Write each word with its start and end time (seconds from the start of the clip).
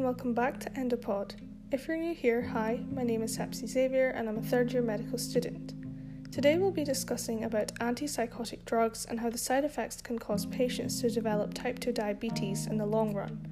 and 0.00 0.06
welcome 0.06 0.32
back 0.32 0.58
to 0.58 0.70
Endopod. 0.70 1.32
If 1.70 1.86
you're 1.86 1.98
new 1.98 2.14
here, 2.14 2.40
hi, 2.40 2.80
my 2.90 3.02
name 3.02 3.22
is 3.22 3.36
Hepsi 3.36 3.68
Xavier 3.68 4.08
and 4.08 4.30
I'm 4.30 4.38
a 4.38 4.42
third 4.42 4.72
year 4.72 4.80
medical 4.80 5.18
student. 5.18 5.74
Today 6.32 6.56
we'll 6.56 6.70
be 6.70 6.84
discussing 6.84 7.44
about 7.44 7.74
antipsychotic 7.80 8.64
drugs 8.64 9.04
and 9.04 9.20
how 9.20 9.28
the 9.28 9.36
side 9.36 9.62
effects 9.62 10.00
can 10.00 10.18
cause 10.18 10.46
patients 10.46 11.02
to 11.02 11.10
develop 11.10 11.52
type 11.52 11.78
2 11.80 11.92
diabetes 11.92 12.66
in 12.66 12.78
the 12.78 12.86
long 12.86 13.12
run. 13.12 13.46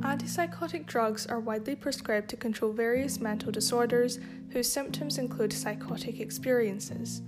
Antipsychotic 0.00 0.86
drugs 0.86 1.26
are 1.26 1.40
widely 1.40 1.76
prescribed 1.76 2.30
to 2.30 2.38
control 2.38 2.72
various 2.72 3.20
mental 3.20 3.52
disorders 3.52 4.18
whose 4.48 4.72
symptoms 4.72 5.18
include 5.18 5.52
psychotic 5.52 6.20
experiences. 6.20 7.20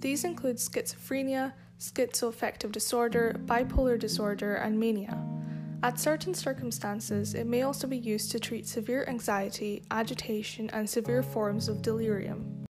These 0.00 0.24
include 0.24 0.58
schizophrenia, 0.58 1.52
schizoaffective 1.80 2.70
disorder, 2.70 3.40
bipolar 3.46 3.98
disorder, 3.98 4.54
and 4.54 4.78
mania. 4.78 5.18
At 5.82 5.98
certain 5.98 6.34
circumstances, 6.34 7.34
it 7.34 7.46
may 7.46 7.62
also 7.62 7.86
be 7.86 7.98
used 7.98 8.30
to 8.32 8.40
treat 8.40 8.66
severe 8.66 9.04
anxiety, 9.08 9.82
agitation, 9.90 10.70
and 10.70 10.88
severe 10.88 11.22
forms 11.22 11.68
of 11.68 11.82
delirium. 11.82 12.64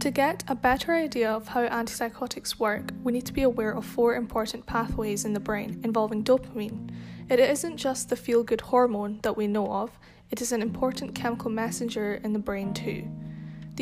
To 0.00 0.10
get 0.10 0.42
a 0.48 0.54
better 0.54 0.94
idea 0.94 1.30
of 1.30 1.48
how 1.48 1.66
antipsychotics 1.68 2.58
work, 2.58 2.92
we 3.04 3.12
need 3.12 3.26
to 3.26 3.32
be 3.32 3.42
aware 3.42 3.72
of 3.72 3.84
four 3.84 4.14
important 4.14 4.66
pathways 4.66 5.24
in 5.24 5.32
the 5.32 5.40
brain 5.40 5.80
involving 5.84 6.24
dopamine. 6.24 6.90
It 7.28 7.38
isn't 7.38 7.76
just 7.76 8.08
the 8.08 8.16
feel 8.16 8.42
good 8.42 8.62
hormone 8.62 9.20
that 9.22 9.36
we 9.36 9.46
know 9.46 9.72
of, 9.72 9.98
it 10.30 10.40
is 10.40 10.50
an 10.50 10.62
important 10.62 11.14
chemical 11.14 11.50
messenger 11.50 12.14
in 12.24 12.32
the 12.32 12.38
brain 12.38 12.74
too. 12.74 13.06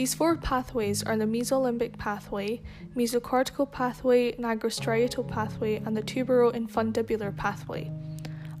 These 0.00 0.14
four 0.14 0.34
pathways 0.34 1.02
are 1.02 1.14
the 1.14 1.26
mesolimbic 1.26 1.98
pathway, 1.98 2.62
mesocortical 2.96 3.70
pathway, 3.70 4.32
nigrostriatal 4.32 5.28
pathway, 5.28 5.76
and 5.76 5.94
the 5.94 6.00
tubero-infundibular 6.00 7.36
pathway. 7.36 7.92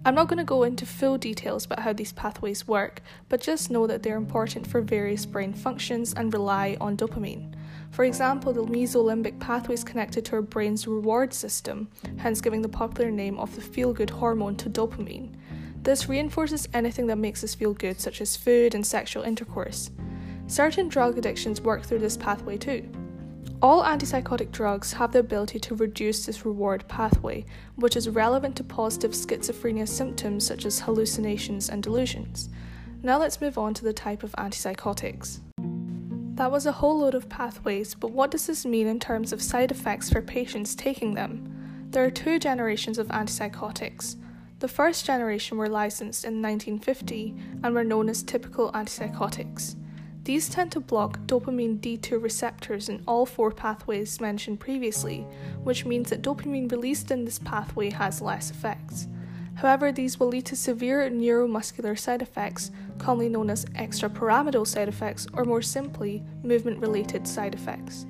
I'm 0.04 0.14
not 0.14 0.28
going 0.28 0.36
to 0.36 0.44
go 0.44 0.64
into 0.64 0.84
full 0.84 1.16
details 1.16 1.64
about 1.64 1.78
how 1.78 1.94
these 1.94 2.12
pathways 2.12 2.68
work, 2.68 3.00
but 3.30 3.40
just 3.40 3.70
know 3.70 3.86
that 3.86 4.02
they're 4.02 4.18
important 4.18 4.66
for 4.66 4.82
various 4.82 5.24
brain 5.24 5.54
functions 5.54 6.12
and 6.12 6.30
rely 6.30 6.76
on 6.78 6.98
dopamine. 6.98 7.54
For 7.90 8.04
example, 8.04 8.52
the 8.52 8.62
mesolimbic 8.62 9.40
pathway 9.40 9.76
is 9.76 9.82
connected 9.82 10.26
to 10.26 10.32
our 10.32 10.42
brain's 10.42 10.86
reward 10.86 11.32
system, 11.32 11.88
hence 12.18 12.42
giving 12.42 12.60
the 12.60 12.68
popular 12.68 13.10
name 13.10 13.38
of 13.38 13.54
the 13.54 13.62
feel 13.62 13.94
good 13.94 14.10
hormone 14.10 14.56
to 14.56 14.68
dopamine. 14.68 15.30
This 15.84 16.06
reinforces 16.06 16.68
anything 16.74 17.06
that 17.06 17.16
makes 17.16 17.42
us 17.42 17.54
feel 17.54 17.72
good, 17.72 17.98
such 17.98 18.20
as 18.20 18.36
food 18.36 18.74
and 18.74 18.86
sexual 18.86 19.22
intercourse. 19.22 19.90
Certain 20.50 20.88
drug 20.88 21.16
addictions 21.16 21.60
work 21.60 21.84
through 21.84 22.00
this 22.00 22.16
pathway 22.16 22.56
too. 22.56 22.90
All 23.62 23.84
antipsychotic 23.84 24.50
drugs 24.50 24.92
have 24.94 25.12
the 25.12 25.20
ability 25.20 25.60
to 25.60 25.76
reduce 25.76 26.26
this 26.26 26.44
reward 26.44 26.88
pathway, 26.88 27.44
which 27.76 27.94
is 27.94 28.08
relevant 28.08 28.56
to 28.56 28.64
positive 28.64 29.12
schizophrenia 29.12 29.86
symptoms 29.86 30.44
such 30.44 30.66
as 30.66 30.80
hallucinations 30.80 31.68
and 31.68 31.84
delusions. 31.84 32.48
Now 33.00 33.16
let's 33.16 33.40
move 33.40 33.58
on 33.58 33.74
to 33.74 33.84
the 33.84 33.92
type 33.92 34.24
of 34.24 34.32
antipsychotics. 34.32 35.38
That 36.34 36.50
was 36.50 36.66
a 36.66 36.72
whole 36.72 36.98
load 36.98 37.14
of 37.14 37.28
pathways, 37.28 37.94
but 37.94 38.10
what 38.10 38.32
does 38.32 38.48
this 38.48 38.66
mean 38.66 38.88
in 38.88 38.98
terms 38.98 39.32
of 39.32 39.40
side 39.40 39.70
effects 39.70 40.10
for 40.10 40.20
patients 40.20 40.74
taking 40.74 41.14
them? 41.14 41.86
There 41.90 42.04
are 42.04 42.10
two 42.10 42.40
generations 42.40 42.98
of 42.98 43.06
antipsychotics. 43.06 44.16
The 44.58 44.66
first 44.66 45.06
generation 45.06 45.58
were 45.58 45.68
licensed 45.68 46.24
in 46.24 46.42
1950 46.42 47.36
and 47.62 47.72
were 47.72 47.84
known 47.84 48.08
as 48.08 48.24
typical 48.24 48.72
antipsychotics. 48.72 49.76
These 50.30 50.48
tend 50.48 50.70
to 50.70 50.80
block 50.80 51.18
dopamine 51.26 51.80
D2 51.80 52.22
receptors 52.22 52.88
in 52.88 53.02
all 53.04 53.26
four 53.26 53.50
pathways 53.50 54.20
mentioned 54.20 54.60
previously, 54.60 55.26
which 55.64 55.84
means 55.84 56.08
that 56.10 56.22
dopamine 56.22 56.70
released 56.70 57.10
in 57.10 57.24
this 57.24 57.40
pathway 57.40 57.90
has 57.90 58.22
less 58.22 58.52
effects. 58.52 59.08
However, 59.56 59.90
these 59.90 60.20
will 60.20 60.28
lead 60.28 60.46
to 60.46 60.54
severe 60.54 61.10
neuromuscular 61.10 61.98
side 61.98 62.22
effects, 62.22 62.70
commonly 62.98 63.28
known 63.28 63.50
as 63.50 63.64
extrapyramidal 63.74 64.68
side 64.68 64.86
effects, 64.86 65.26
or 65.32 65.44
more 65.44 65.62
simply, 65.62 66.22
movement 66.44 66.78
related 66.78 67.26
side 67.26 67.56
effects. 67.56 68.06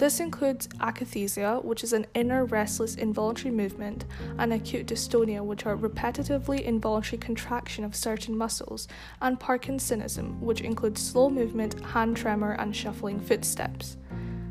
This 0.00 0.18
includes 0.18 0.66
akathisia, 0.78 1.62
which 1.62 1.84
is 1.84 1.92
an 1.92 2.06
inner 2.14 2.46
restless 2.46 2.94
involuntary 2.94 3.54
movement, 3.54 4.06
and 4.38 4.50
acute 4.50 4.86
dystonia, 4.86 5.44
which 5.44 5.66
are 5.66 5.76
repetitively 5.76 6.62
involuntary 6.62 7.18
contraction 7.18 7.84
of 7.84 7.94
certain 7.94 8.34
muscles, 8.34 8.88
and 9.20 9.38
Parkinsonism, 9.38 10.38
which 10.38 10.62
includes 10.62 11.02
slow 11.02 11.28
movement, 11.28 11.78
hand 11.84 12.16
tremor, 12.16 12.52
and 12.52 12.74
shuffling 12.74 13.20
footsteps. 13.20 13.98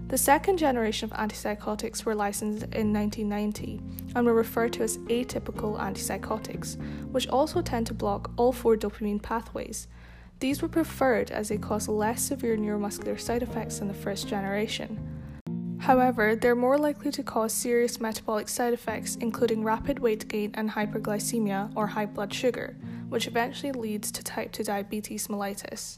The 0.10 0.20
second 0.20 0.60
generation 0.60 1.12
of 1.12 1.18
antipsychotics 1.18 2.06
were 2.06 2.14
licensed 2.14 2.66
in 2.66 2.94
1990 2.94 3.82
and 4.14 4.28
were 4.28 4.36
referred 4.36 4.74
to 4.74 4.84
as 4.84 5.00
atypical 5.00 5.80
antipsychotics, 5.80 6.78
which 7.12 7.28
also 7.28 7.64
tend 7.64 7.88
to 7.88 7.96
block 7.96 8.30
all 8.38 8.52
four 8.52 8.78
dopamine 8.78 9.20
pathways. 9.20 9.88
These 10.42 10.62
were 10.62 10.70
preferred 10.70 11.32
as 11.32 11.50
they 11.50 11.58
cause 11.58 11.88
less 11.88 12.22
severe 12.22 12.56
neuromuscular 12.56 13.20
side 13.20 13.42
effects 13.42 13.80
than 13.80 13.88
the 13.88 13.96
first 13.96 14.28
generation. 14.28 15.19
However, 15.90 16.36
they're 16.36 16.54
more 16.54 16.78
likely 16.78 17.10
to 17.10 17.24
cause 17.24 17.52
serious 17.52 18.00
metabolic 18.00 18.48
side 18.48 18.74
effects, 18.74 19.16
including 19.16 19.64
rapid 19.64 19.98
weight 19.98 20.28
gain 20.28 20.52
and 20.54 20.70
hyperglycemia 20.70 21.72
or 21.76 21.88
high 21.88 22.06
blood 22.06 22.32
sugar, 22.32 22.78
which 23.10 23.26
eventually 23.26 23.72
leads 23.72 24.12
to 24.12 24.24
type 24.24 24.52
2 24.52 24.66
diabetes 24.66 25.30
mellitus. 25.30 25.98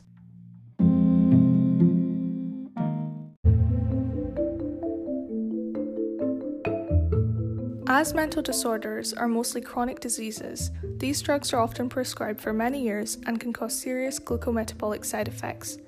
As 7.90 8.14
mental 8.14 8.42
disorders 8.42 9.12
are 9.12 9.28
mostly 9.28 9.60
chronic 9.60 10.00
diseases, 10.00 10.72
these 11.00 11.22
drugs 11.22 11.52
are 11.52 11.60
often 11.60 11.90
prescribed 11.90 12.40
for 12.40 12.54
many 12.54 12.82
years 12.82 13.18
and 13.28 13.42
can 13.42 13.52
cause 13.52 13.78
serious 13.78 14.20
glucometabolic 14.20 15.04
side 15.04 15.28
effects. 15.28 15.80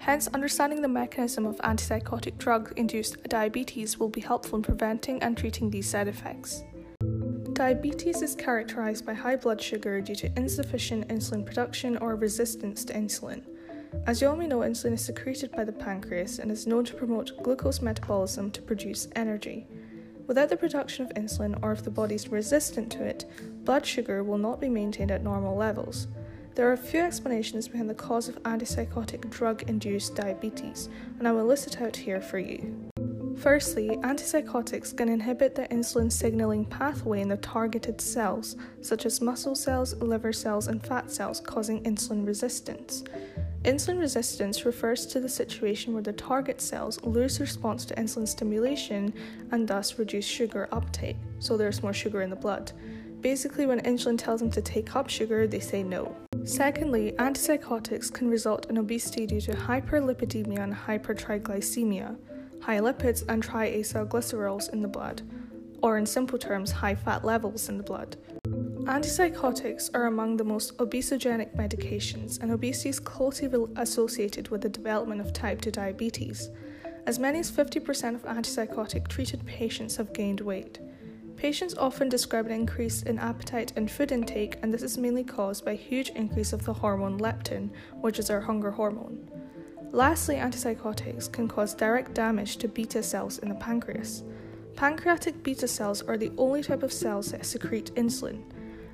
Hence, 0.00 0.28
understanding 0.28 0.80
the 0.80 0.88
mechanism 0.88 1.44
of 1.44 1.58
antipsychotic 1.58 2.38
drug 2.38 2.72
induced 2.76 3.22
diabetes 3.24 3.98
will 3.98 4.08
be 4.08 4.22
helpful 4.22 4.56
in 4.56 4.62
preventing 4.62 5.22
and 5.22 5.36
treating 5.36 5.70
these 5.70 5.88
side 5.88 6.08
effects. 6.08 6.64
Diabetes 7.52 8.22
is 8.22 8.34
characterized 8.34 9.04
by 9.04 9.12
high 9.12 9.36
blood 9.36 9.60
sugar 9.60 10.00
due 10.00 10.14
to 10.14 10.32
insufficient 10.38 11.06
insulin 11.08 11.44
production 11.44 11.98
or 11.98 12.16
resistance 12.16 12.82
to 12.86 12.94
insulin. 12.94 13.42
As 14.06 14.22
you 14.22 14.28
all 14.28 14.36
may 14.36 14.46
know, 14.46 14.60
insulin 14.60 14.94
is 14.94 15.04
secreted 15.04 15.52
by 15.52 15.64
the 15.64 15.72
pancreas 15.72 16.38
and 16.38 16.50
is 16.50 16.66
known 16.66 16.86
to 16.86 16.94
promote 16.94 17.42
glucose 17.42 17.82
metabolism 17.82 18.50
to 18.52 18.62
produce 18.62 19.06
energy. 19.14 19.66
Without 20.26 20.48
the 20.48 20.56
production 20.56 21.04
of 21.04 21.12
insulin, 21.12 21.58
or 21.62 21.72
if 21.72 21.84
the 21.84 21.90
body 21.90 22.14
is 22.14 22.28
resistant 22.28 22.90
to 22.92 23.04
it, 23.04 23.26
blood 23.64 23.84
sugar 23.84 24.24
will 24.24 24.38
not 24.38 24.62
be 24.62 24.70
maintained 24.70 25.10
at 25.10 25.22
normal 25.22 25.54
levels. 25.54 26.06
There 26.60 26.68
are 26.68 26.74
a 26.74 26.76
few 26.76 27.00
explanations 27.00 27.68
behind 27.68 27.88
the 27.88 27.94
cause 27.94 28.28
of 28.28 28.42
antipsychotic 28.42 29.30
drug 29.30 29.62
induced 29.62 30.14
diabetes, 30.14 30.90
and 31.18 31.26
I 31.26 31.32
will 31.32 31.46
list 31.46 31.68
it 31.68 31.80
out 31.80 31.96
here 31.96 32.20
for 32.20 32.38
you. 32.38 32.90
Firstly, 33.38 33.88
antipsychotics 34.02 34.94
can 34.94 35.08
inhibit 35.08 35.54
the 35.54 35.66
insulin 35.68 36.12
signaling 36.12 36.66
pathway 36.66 37.22
in 37.22 37.28
the 37.28 37.38
targeted 37.38 37.98
cells, 37.98 38.56
such 38.82 39.06
as 39.06 39.22
muscle 39.22 39.54
cells, 39.54 39.94
liver 40.02 40.34
cells, 40.34 40.68
and 40.68 40.86
fat 40.86 41.10
cells, 41.10 41.40
causing 41.40 41.82
insulin 41.84 42.26
resistance. 42.26 43.04
Insulin 43.62 43.98
resistance 43.98 44.66
refers 44.66 45.06
to 45.06 45.18
the 45.18 45.30
situation 45.30 45.94
where 45.94 46.02
the 46.02 46.12
target 46.12 46.60
cells 46.60 47.02
lose 47.02 47.40
response 47.40 47.86
to 47.86 47.94
insulin 47.94 48.28
stimulation 48.28 49.14
and 49.50 49.66
thus 49.66 49.98
reduce 49.98 50.26
sugar 50.26 50.68
uptake, 50.72 51.16
so 51.38 51.56
there's 51.56 51.82
more 51.82 51.94
sugar 51.94 52.20
in 52.20 52.28
the 52.28 52.36
blood. 52.36 52.70
Basically, 53.22 53.64
when 53.64 53.80
insulin 53.80 54.18
tells 54.18 54.40
them 54.40 54.50
to 54.50 54.60
take 54.60 54.94
up 54.94 55.08
sugar, 55.08 55.46
they 55.46 55.60
say 55.60 55.82
no. 55.82 56.14
Secondly, 56.44 57.12
antipsychotics 57.18 58.12
can 58.12 58.28
result 58.28 58.66
in 58.70 58.78
obesity 58.78 59.26
due 59.26 59.40
to 59.42 59.52
hyperlipidemia 59.52 60.58
and 60.58 60.74
hypertriglycemia, 60.74 62.16
high 62.60 62.78
lipids 62.78 63.24
and 63.28 63.42
triacylglycerols 63.42 64.72
in 64.72 64.82
the 64.82 64.88
blood, 64.88 65.22
or 65.82 65.98
in 65.98 66.06
simple 66.06 66.38
terms, 66.38 66.70
high 66.70 66.94
fat 66.94 67.24
levels 67.24 67.68
in 67.68 67.76
the 67.76 67.82
blood. 67.82 68.16
Antipsychotics 68.84 69.90
are 69.94 70.06
among 70.06 70.36
the 70.36 70.44
most 70.44 70.76
obesogenic 70.78 71.54
medications, 71.54 72.40
and 72.40 72.50
obesity 72.50 72.88
is 72.88 72.98
closely 72.98 73.48
associated 73.76 74.48
with 74.48 74.62
the 74.62 74.68
development 74.68 75.20
of 75.20 75.32
type 75.32 75.60
2 75.60 75.70
diabetes. 75.70 76.50
As 77.06 77.18
many 77.18 77.38
as 77.38 77.50
50% 77.50 78.14
of 78.14 78.24
antipsychotic 78.24 79.08
treated 79.08 79.44
patients 79.46 79.96
have 79.96 80.12
gained 80.12 80.40
weight. 80.40 80.80
Patients 81.40 81.74
often 81.78 82.10
describe 82.10 82.44
an 82.44 82.52
increase 82.52 83.02
in 83.02 83.18
appetite 83.18 83.72
and 83.74 83.90
food 83.90 84.12
intake, 84.12 84.58
and 84.62 84.74
this 84.74 84.82
is 84.82 84.98
mainly 84.98 85.24
caused 85.24 85.64
by 85.64 85.70
a 85.70 85.74
huge 85.74 86.10
increase 86.10 86.52
of 86.52 86.66
the 86.66 86.72
hormone 86.74 87.18
leptin, 87.18 87.70
which 88.02 88.18
is 88.18 88.28
our 88.28 88.42
hunger 88.42 88.70
hormone. 88.70 89.26
Lastly, 89.90 90.34
antipsychotics 90.34 91.32
can 91.32 91.48
cause 91.48 91.72
direct 91.72 92.12
damage 92.12 92.58
to 92.58 92.68
beta 92.68 93.02
cells 93.02 93.38
in 93.38 93.48
the 93.48 93.54
pancreas. 93.54 94.22
Pancreatic 94.76 95.42
beta 95.42 95.66
cells 95.66 96.02
are 96.02 96.18
the 96.18 96.30
only 96.36 96.62
type 96.62 96.82
of 96.82 96.92
cells 96.92 97.32
that 97.32 97.46
secrete 97.46 97.90
insulin. 97.94 98.42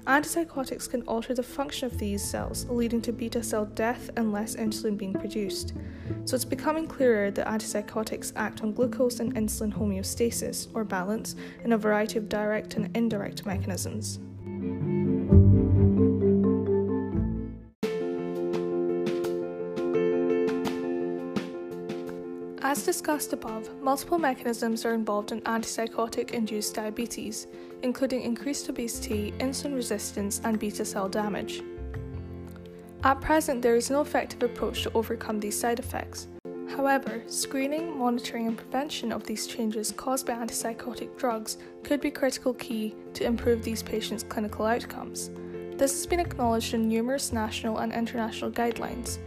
Antipsychotics 0.06 0.88
can 0.88 1.02
alter 1.02 1.34
the 1.34 1.42
function 1.42 1.86
of 1.86 1.98
these 1.98 2.22
cells, 2.22 2.64
leading 2.66 3.02
to 3.02 3.12
beta 3.12 3.42
cell 3.42 3.64
death 3.64 4.08
and 4.16 4.30
less 4.30 4.54
insulin 4.54 4.96
being 4.96 5.12
produced. 5.12 5.72
So 6.26 6.36
it's 6.36 6.44
becoming 6.44 6.86
clearer 6.86 7.32
that 7.32 7.46
antipsychotics 7.48 8.32
act 8.36 8.62
on 8.62 8.72
glucose 8.72 9.18
and 9.18 9.34
insulin 9.34 9.72
homeostasis, 9.72 10.68
or 10.74 10.84
balance, 10.84 11.34
in 11.64 11.72
a 11.72 11.78
variety 11.78 12.18
of 12.18 12.28
direct 12.28 12.74
and 12.74 12.96
indirect 12.96 13.46
mechanisms. 13.46 14.20
As 22.66 22.82
discussed 22.82 23.32
above, 23.32 23.70
multiple 23.80 24.18
mechanisms 24.18 24.84
are 24.84 24.92
involved 24.92 25.30
in 25.30 25.40
antipsychotic 25.42 26.32
induced 26.32 26.74
diabetes, 26.74 27.46
including 27.84 28.22
increased 28.22 28.68
obesity, 28.68 29.32
insulin 29.38 29.76
resistance, 29.76 30.40
and 30.42 30.58
beta 30.58 30.84
cell 30.84 31.08
damage. 31.08 31.62
At 33.04 33.20
present, 33.20 33.62
there 33.62 33.76
is 33.76 33.88
no 33.88 34.00
effective 34.00 34.42
approach 34.42 34.82
to 34.82 34.90
overcome 34.94 35.38
these 35.38 35.56
side 35.56 35.78
effects. 35.78 36.26
However, 36.68 37.22
screening, 37.28 37.96
monitoring, 37.96 38.48
and 38.48 38.56
prevention 38.56 39.12
of 39.12 39.22
these 39.22 39.46
changes 39.46 39.92
caused 39.92 40.26
by 40.26 40.32
antipsychotic 40.32 41.16
drugs 41.16 41.58
could 41.84 42.00
be 42.00 42.10
critical 42.10 42.52
key 42.54 42.96
to 43.14 43.24
improve 43.24 43.62
these 43.62 43.84
patients' 43.84 44.24
clinical 44.24 44.66
outcomes. 44.66 45.30
This 45.76 45.92
has 45.92 46.04
been 46.04 46.18
acknowledged 46.18 46.74
in 46.74 46.88
numerous 46.88 47.32
national 47.32 47.78
and 47.78 47.92
international 47.92 48.50
guidelines, 48.50 49.18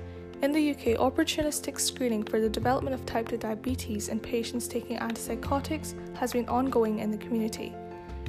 in 0.42 0.54
the 0.54 0.72
UK, 0.72 0.98
opportunistic 0.98 1.78
screening 1.78 2.24
for 2.24 2.40
the 2.40 2.48
development 2.48 2.94
of 2.94 3.06
type 3.06 3.28
2 3.28 3.38
diabetes 3.38 4.08
in 4.08 4.22
patients 4.22 4.70
taking 4.70 4.98
antipsychotics 4.98 5.96
has 6.16 6.32
been 6.32 6.48
ongoing 6.48 7.00
in 7.00 7.12
the 7.12 7.18
community. 7.18 7.76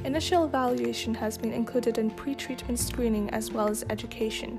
Initial 0.05 0.45
evaluation 0.45 1.15
has 1.15 1.39
been 1.39 1.53
included 1.53 1.99
in 1.99 2.11
pre 2.11 2.35
treatment 2.35 2.81
screening 2.81 3.31
as 3.31 3.53
well 3.53 3.69
as 3.69 3.85
education. 3.91 4.59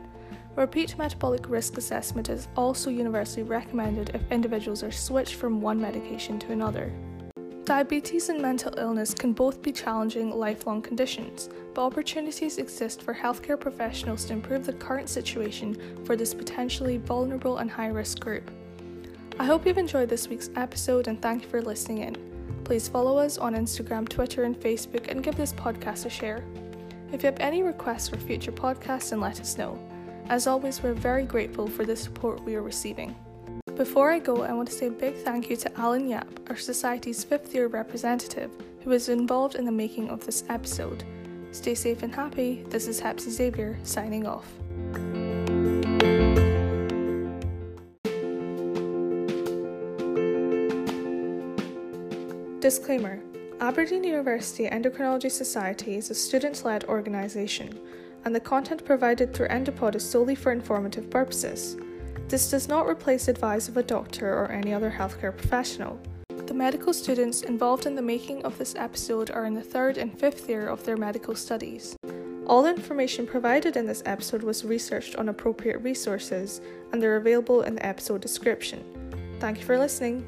Repeat 0.56 0.98
metabolic 0.98 1.50
risk 1.50 1.77
assessment 1.77 2.30
is 2.30 2.48
also 2.56 2.89
universally 2.89 3.44
recommended 3.44 4.12
if 4.13 4.31
individuals 4.31 4.81
are 4.83 4.92
switched 4.92 5.36
from 5.36 5.59
one 5.59 5.81
medication 5.81 6.39
to 6.39 6.53
another. 6.53 6.94
Diabetes 7.63 8.30
and 8.30 8.42
mental 8.42 8.74
illness 8.80 9.13
can 9.13 9.34
both 9.34 9.62
be 9.62 9.72
challenging 9.72 10.31
lifelong 10.31 10.81
conditions, 10.81 11.48
but 11.75 11.84
opportunities 11.86 12.58
exist 12.58 13.04
for 13.04 13.13
healthcare 13.13 13.60
professionals 13.60 14.25
to 14.25 14.34
improve 14.34 14.66
the 14.66 14.74
current 14.74 15.08
situation 15.08 15.78
for 16.04 16.16
this 16.16 16.34
potentially 16.34 16.98
vulnerable 16.98 17.60
and 17.60 17.69
high 17.69 17.90
risk 17.90 18.19
group. 18.19 18.50
I 19.40 19.46
hope 19.46 19.68
you've 19.68 19.78
enjoyed 19.78 20.10
this 20.10 20.28
week's 20.28 20.50
episode 20.56 21.08
and 21.08 21.22
thank 21.22 21.44
you 21.44 21.50
for 21.50 21.62
listening 21.62 22.00
in. 22.00 22.62
Please 22.63 22.88
follow 22.88 23.19
us 23.19 23.38
on 23.38 23.54
Instagram, 23.54 24.10
Twitter, 24.10 24.44
and 24.44 24.60
Facebook 24.60 25.08
and 25.10 25.24
give 25.24 25.36
this 25.36 25.54
podcast 25.54 26.08
a 26.08 26.10
share. 26.10 26.44
If 27.13 27.22
you 27.22 27.28
have 27.28 27.40
any 27.40 27.62
requests 27.62 28.10
for 28.10 28.18
future 28.18 28.52
podcasts, 28.52 29.12
then 29.12 29.22
let 29.22 29.40
us 29.40 29.58
know. 29.58 29.78
As 30.30 30.48
always, 30.48 30.81
we're 30.81 30.94
very 30.94 31.24
grateful 31.24 31.68
for 31.68 31.86
the 31.86 31.96
support 31.96 32.42
we 32.44 32.56
are 32.56 32.63
receiving. 32.63 33.16
Before 33.75 34.12
I 34.12 34.19
go, 34.19 34.44
I 34.44 34.53
want 34.53 34.68
to 34.68 34.73
say 34.73 34.88
a 34.88 34.91
big 34.91 35.15
thank 35.15 35.50
you 35.50 35.56
to 35.56 35.79
Alan 35.79 36.07
Yap, 36.07 36.27
our 36.50 36.57
Society's 36.57 37.23
fifth 37.23 37.53
year 37.53 37.68
representative, 37.68 38.51
who 38.83 38.89
was 38.89 39.09
involved 39.09 39.56
in 39.56 39.65
the 39.65 39.71
making 39.71 40.09
of 40.09 40.25
this 40.25 40.44
episode. 40.50 41.03
Stay 41.51 41.73
safe 41.73 42.03
and 42.03 42.13
happy. 42.13 42.63
This 42.69 42.88
is 42.88 43.01
Hepsi 43.01 43.29
Xavier 43.29 43.79
signing 43.83 44.27
off. 44.27 44.45
Disclaimer 52.59 53.19
Aberdeen 53.62 54.03
University 54.03 54.67
Endocrinology 54.67 55.31
Society 55.31 55.95
is 55.95 56.09
a 56.09 56.15
student 56.15 56.63
led 56.63 56.83
organisation, 56.85 57.79
and 58.25 58.35
the 58.35 58.39
content 58.39 58.85
provided 58.85 59.33
through 59.33 59.47
Endopod 59.47 59.95
is 59.95 60.07
solely 60.07 60.35
for 60.35 60.51
informative 60.51 61.09
purposes. 61.09 61.77
This 62.31 62.50
does 62.50 62.69
not 62.69 62.88
replace 62.88 63.28
advice 63.28 63.68
of 63.68 63.75
a 63.75 63.83
doctor 63.83 64.33
or 64.33 64.50
any 64.54 64.74
other 64.74 64.89
healthcare 64.89 65.36
professional. 65.36 66.00
The 66.30 66.54
medical 66.54 66.94
students 66.94 67.42
involved 67.42 67.86
in 67.86 67.94
the 67.94 68.01
making 68.01 68.45
of 68.45 68.57
this 68.57 68.74
episode 68.74 69.31
are 69.31 69.44
in 69.44 69.54
the 69.54 69.62
third 69.62 69.98
and 69.98 70.18
fifth 70.18 70.48
year 70.48 70.69
of 70.69 70.81
their 70.86 70.95
medical 70.95 71.36
studies. 71.36 71.98
All 72.48 72.66
information 72.66 73.28
provided 73.28 73.75
in 73.75 73.86
this 73.86 74.01
episode 74.06 74.44
was 74.44 74.63
researched 74.63 75.18
on 75.18 75.28
appropriate 75.28 75.80
resources 75.80 76.62
and 76.94 77.04
they're 77.04 77.18
available 77.18 77.63
in 77.63 77.75
the 77.75 77.86
episode 77.86 78.22
description. 78.22 78.81
Thank 79.42 79.60
you 79.60 79.66
for 79.66 79.77
listening. 79.77 80.25